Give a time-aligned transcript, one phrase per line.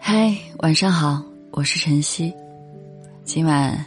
[0.00, 2.34] 嗨，晚上好，我是晨曦。
[3.22, 3.78] 今晚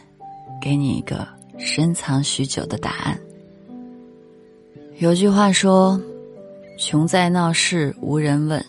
[0.61, 1.27] 给你一个
[1.57, 3.19] 深藏许久的答案。
[4.99, 5.99] 有句话说
[6.79, 8.63] ：“穷在闹市无人问，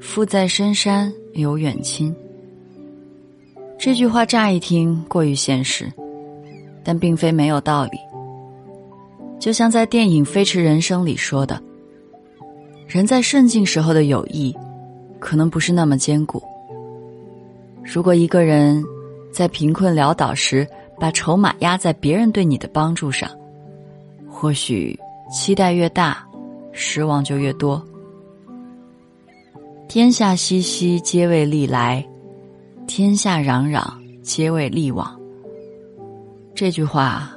[0.00, 2.12] 富在深山有远亲。”
[3.78, 5.88] 这句话乍一听过于现实，
[6.82, 7.98] 但并非没有道理。
[9.38, 11.62] 就像在电影《飞驰人生》里说的
[12.90, 14.52] ：“人在顺境时候的友谊，
[15.20, 16.42] 可能不是那么坚固。
[17.84, 18.82] 如果一个人
[19.32, 20.66] 在贫困潦倒时，
[20.98, 23.30] 把筹码压在别人对你的帮助上，
[24.28, 24.98] 或许
[25.30, 26.26] 期待越大，
[26.72, 27.80] 失望就越多。
[29.86, 32.04] 天下熙熙，皆为利来；
[32.88, 33.88] 天下攘攘，
[34.20, 35.16] 皆为利往。
[36.56, 37.30] 这句话。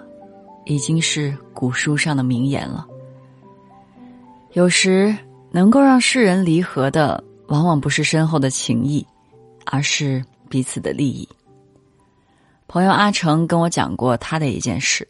[0.66, 2.88] 已经是古书上的名言了。
[4.54, 5.14] 有时
[5.56, 9.06] 能够让世人离合的，往往不是深厚的情谊，
[9.68, 11.30] 而是彼此的利益。
[12.68, 15.08] 朋友阿成跟我讲过他的一件事：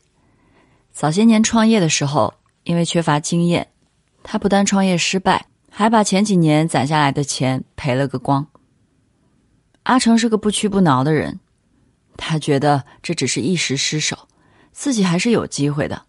[0.92, 2.34] 早些年创业的时候，
[2.66, 3.66] 因为缺乏经验，
[4.22, 8.46] 他不但创业失败，还把前几年攒下来的钱赔了个光。
[9.84, 11.40] 阿成是个不屈不挠的人，
[12.18, 14.18] 他觉得这只是一时失手。
[14.74, 16.02] 自己还是有机会的，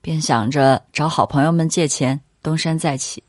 [0.00, 3.22] 便想着找好朋友们借钱东山再起。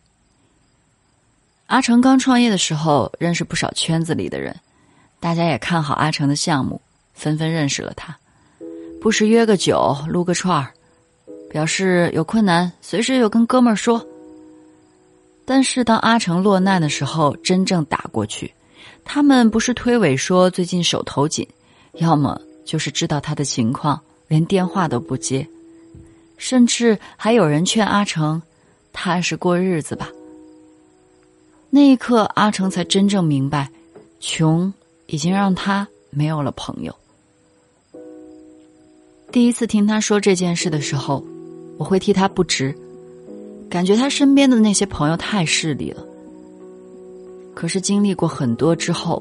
[1.73, 4.55] 阿成刚创业的时候，认识不少圈子里的人，
[5.19, 6.79] 大家也看好阿成的项目，
[7.15, 8.15] 纷纷认识了他，
[9.01, 10.71] 不时约个酒、撸个串儿，
[11.49, 14.05] 表示有困难随时有跟哥们儿说。
[15.45, 18.53] 但是当阿成落难的时候，真正打过去，
[19.03, 21.47] 他们不是推诿说最近手头紧，
[21.93, 23.99] 要么就是知道他的情况。
[24.27, 25.47] 连电话都不接，
[26.37, 28.39] 甚至还有人劝阿成
[28.93, 30.07] 踏实过日子吧。
[31.75, 33.67] 那一刻，阿成才真正明白，
[34.19, 34.71] 穷
[35.07, 36.95] 已经让他没有了朋友。
[39.31, 41.25] 第一次听他说这件事的时候，
[41.79, 42.77] 我会替他不值，
[43.71, 46.05] 感觉他身边的那些朋友太势利了。
[47.55, 49.19] 可是经历过很多之后，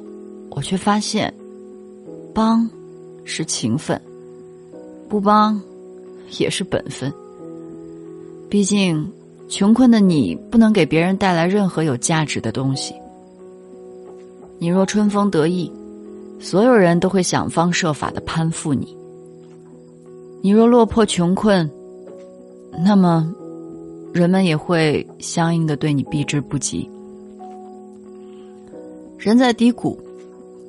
[0.50, 1.32] 我却发现，
[2.34, 2.68] 帮
[3.24, 3.98] 是情分。
[5.08, 5.58] 不帮，
[6.38, 7.10] 也是本分。
[8.50, 9.10] 毕竟，
[9.48, 12.94] 穷困的你不能给别人带来任何有价值的东西。
[14.58, 15.70] 你若春风得意，
[16.38, 18.86] 所有人都会想方设法的攀附你；
[20.40, 21.70] 你若落魄穷困，
[22.84, 23.32] 那么，
[24.12, 26.88] 人们也会相应的对你避之不及。
[29.18, 29.98] 人在低谷，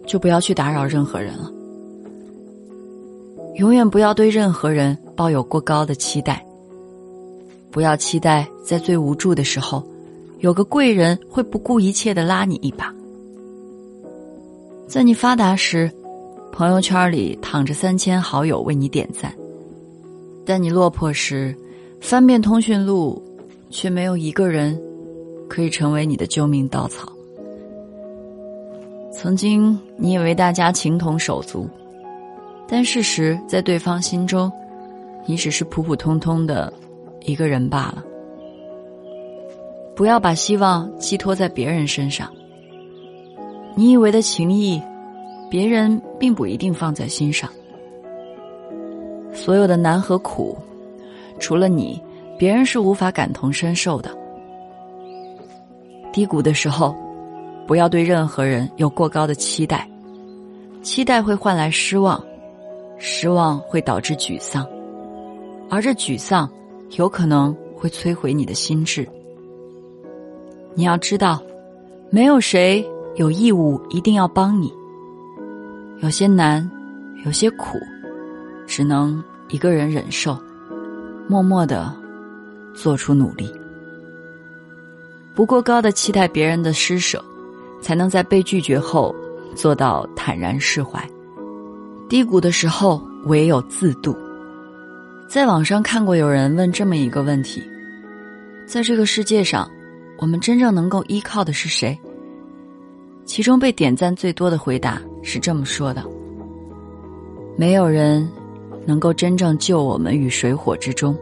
[0.06, 1.51] 就不要去打扰任何人了。
[3.56, 6.44] 永远不要对任何人抱有过高的期待。
[7.73, 9.84] 不要期待在最无助的时候，
[10.41, 12.94] 有个贵人会不顾一切的拉你一把。
[14.88, 15.91] 在你发达时，
[16.51, 19.31] 朋友圈里躺着三千好友为你点赞；
[20.45, 21.57] 在你落魄时，
[22.00, 23.19] 翻遍通讯录，
[23.72, 24.79] 却没有一个人
[25.50, 27.12] 可以成为你的救命稻草。
[29.12, 31.67] 曾经，你以为大家情同手足。
[32.67, 34.51] 但事实在对方心中，
[35.25, 36.72] 你只是普普通通的
[37.23, 38.03] 一个人罢了。
[39.95, 42.31] 不要把希望寄托在别人身上。
[43.75, 44.81] 你以为的情谊，
[45.50, 47.50] 别人并不一定放在心上。
[49.33, 50.57] 所有的难和苦，
[51.39, 52.01] 除了你，
[52.38, 54.09] 别人是无法感同身受的。
[56.12, 56.95] 低谷的时候，
[57.66, 59.89] 不要对任何人有过高的期待，
[60.81, 62.23] 期待会换来失望。
[63.06, 64.66] 失望会导致沮丧，
[65.69, 66.50] 而这沮丧
[66.98, 69.08] 有可能会摧毁你的心智。
[70.76, 71.42] 你要知道，
[72.09, 74.74] 没有谁有义务一定要帮你。
[76.02, 76.70] 有些难，
[77.26, 77.80] 有些苦，
[78.68, 80.38] 只能一个人忍受，
[81.28, 81.94] 默默的
[82.76, 83.52] 做出努力。
[85.36, 87.24] 不过高的期待别人的施舍，
[87.81, 89.16] 才能在被拒绝后
[89.56, 91.04] 做到坦然释怀。
[92.07, 94.16] 低谷的时候，唯有自渡。
[95.33, 97.68] 在网上看过有人问这么一个问题：
[98.68, 99.68] 在这个世界上，
[100.19, 102.00] 我们真正能够依靠的是谁？
[103.25, 106.06] 其中被点赞最多的回答是这么说的：
[107.57, 108.30] 没有人
[108.85, 111.18] 能够真正救我们于水火之中。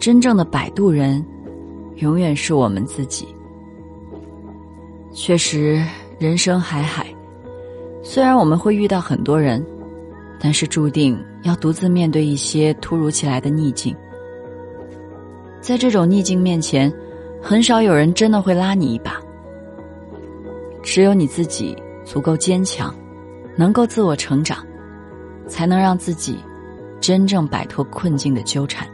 [0.00, 1.24] 真正的摆渡人，
[1.98, 3.28] 永远是我们自己。
[5.12, 5.80] 确实，
[6.18, 7.06] 人生海海。
[8.02, 9.64] 虽然我们会遇到很多人，
[10.40, 13.94] 但是注定要独自面对一些突如其来的逆境。
[15.60, 16.92] 在这种逆境面前，
[17.40, 19.20] 很少有人真的会拉你一把。
[20.82, 22.94] 只有你自己足够坚强，
[23.56, 24.66] 能够自我成长，
[25.46, 26.38] 才能让自己
[27.00, 28.86] 真正摆脱困境的纠缠。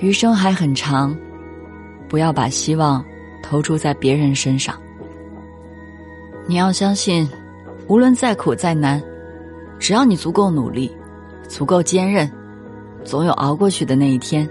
[0.00, 1.16] 余生还很长，
[2.08, 3.04] 不要把希望
[3.42, 4.74] 投注在别人身上。
[6.46, 7.28] 你要相信，
[7.86, 9.02] 无论再苦再难，
[9.82, 10.96] 只要你足够努力，
[11.48, 12.30] 足够坚韧，
[13.04, 14.48] 总有熬过去的那一天，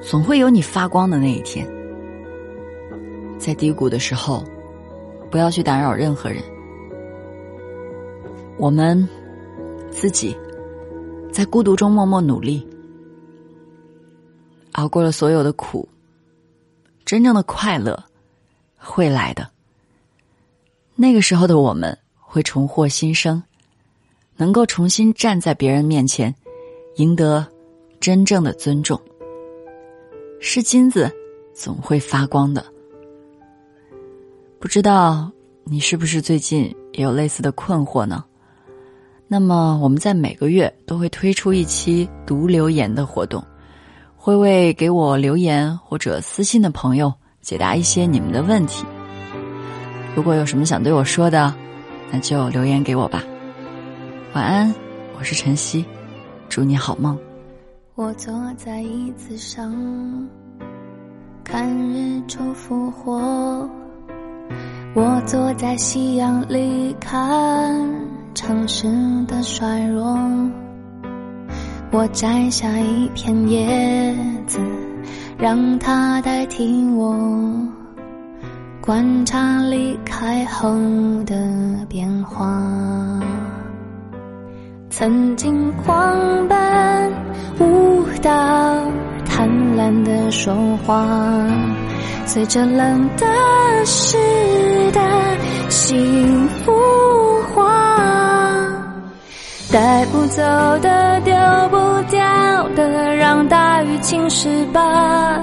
[0.00, 1.68] 总会有你发光的那一天。
[3.38, 4.42] 在低谷的时候，
[5.30, 6.42] 不要去打扰任何人。
[8.56, 9.06] 我们
[9.90, 10.34] 自己
[11.30, 12.66] 在孤独中默默努力。
[14.72, 15.86] 熬过了所有的苦，
[17.04, 18.02] 真正的快乐
[18.78, 19.46] 会来的。
[20.94, 23.42] 那个时候的我们会重获新生，
[24.40, 26.34] 能够重新站在别人面前，
[26.96, 27.46] 赢得
[28.00, 28.98] 真正的尊重。
[30.40, 31.12] 是金子，
[31.52, 32.64] 总会发光的。
[34.58, 35.30] 不知道
[35.64, 38.24] 你是不是最近也有类似的困惑呢？
[39.28, 43.44] 那么我们在每个月都会推出一期读留言的活动。
[44.16, 48.86] 会为给我留言或者私信的朋友解答一些你们的问题。
[50.14, 51.54] 如果有什么想对我说的，
[52.10, 53.22] 那就留言给我吧。
[54.32, 54.72] 晚安，
[55.18, 55.84] 我是晨曦，
[56.48, 57.18] 祝你好梦。
[57.96, 59.74] 我坐在椅子上，
[61.42, 63.68] 看日出复活。
[64.94, 67.76] 我坐在夕阳里，看
[68.32, 68.86] 城市
[69.26, 70.16] 的衰弱。
[71.90, 74.16] 我摘下一片叶
[74.46, 74.60] 子，
[75.36, 77.16] 让它代替我
[78.80, 80.72] 观察离开后
[81.24, 83.19] 的变化。
[85.00, 87.12] 曾经狂奔
[87.58, 88.30] 舞蹈，
[89.24, 90.54] 贪婪的说
[90.84, 91.06] 话，
[92.26, 93.26] 随着冷的
[93.86, 94.18] 湿
[94.92, 95.00] 的
[95.70, 96.70] 心腐
[97.54, 97.64] 化，
[99.72, 100.42] 带不走
[100.82, 101.34] 的丢
[101.70, 101.78] 不
[102.10, 102.68] 掉。
[102.76, 105.42] 的，让大雨侵蚀吧，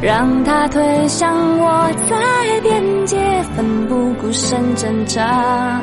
[0.00, 3.18] 让它推向我，在边界
[3.54, 5.78] 奋不顾身挣扎。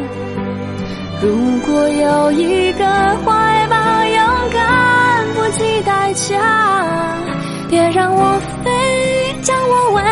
[1.20, 2.86] 如果有一个
[3.26, 3.76] 怀抱，
[4.06, 6.38] 勇敢不计代价，
[7.70, 10.06] 别让我飞，将我温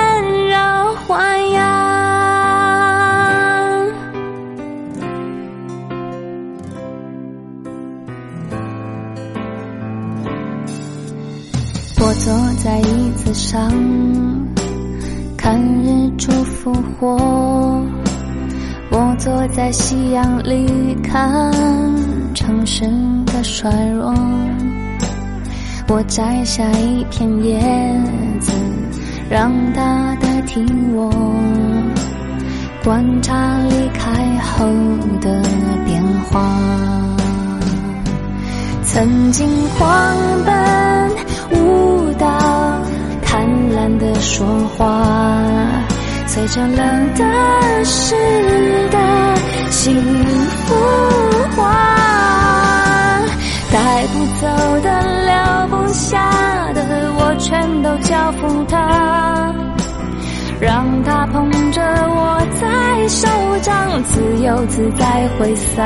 [19.53, 21.51] 在夕阳里，看
[22.33, 22.83] 城市
[23.25, 24.13] 的衰弱。
[25.87, 27.59] 我摘下一片叶
[28.39, 28.51] 子，
[29.29, 31.11] 让它代替我
[32.83, 34.65] 观察离开后
[35.21, 35.41] 的
[35.85, 36.41] 变化。
[38.83, 39.47] 曾经
[39.77, 39.87] 狂
[40.45, 40.55] 奔。
[41.51, 42.27] 舞蹈，
[43.21, 44.45] 贪婪的说
[44.75, 45.14] 话，
[46.47, 48.15] 随着冷的湿
[48.91, 48.99] 的
[49.71, 49.95] 幸
[50.67, 50.75] 福
[51.55, 51.73] 花，
[53.73, 54.45] 带不走
[54.81, 54.87] 的
[55.25, 56.83] 留不下的，
[57.17, 59.51] 我全都交付他，
[60.61, 63.27] 让他捧着我在手
[63.63, 65.83] 掌，自由自在挥洒。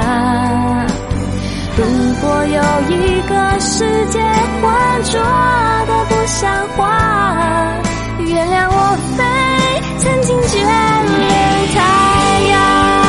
[1.78, 1.86] 如
[2.20, 2.62] 果有
[2.98, 4.20] 一个世界
[4.62, 5.22] 浑浊
[5.88, 7.78] 的不像话，
[8.20, 9.24] 原谅我飞，
[10.00, 13.09] 曾经眷恋太阳。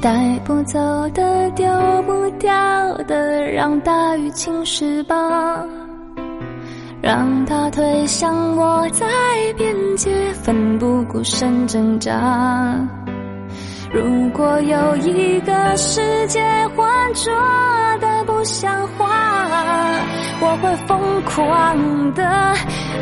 [0.00, 0.78] 带不走
[1.10, 1.66] 的，丢
[2.06, 2.50] 不掉
[3.06, 5.14] 的，让大雨侵蚀吧，
[7.02, 9.06] 让它推向我，在
[9.58, 10.10] 边界
[10.42, 12.74] 奋不顾身挣扎。
[13.92, 16.40] 如果有一个世界
[16.74, 17.30] 浑浊
[18.00, 19.06] 的不像话，
[20.40, 22.24] 我会疯狂的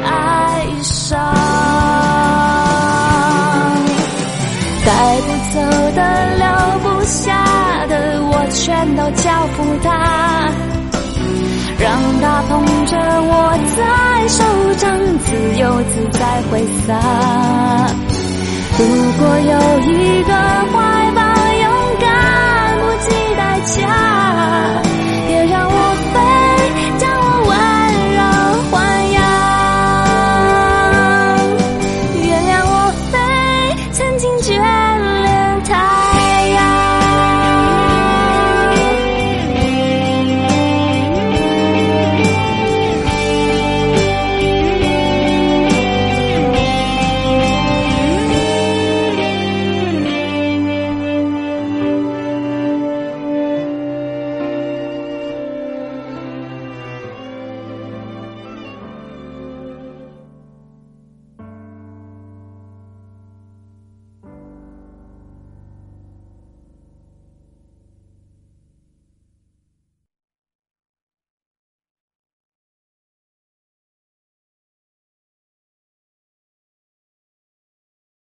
[0.05, 1.17] 爱上。
[4.87, 5.21] 带
[5.59, 6.01] 走的，
[6.37, 6.47] 留
[6.85, 9.89] 不下的，我全都交付他，
[11.81, 13.35] 让他捧着我
[13.77, 13.83] 在
[14.29, 14.39] 手
[14.77, 14.87] 掌，
[15.27, 15.27] 自
[15.59, 16.89] 由自在挥洒。
[18.79, 18.85] 如
[19.19, 20.33] 果有一个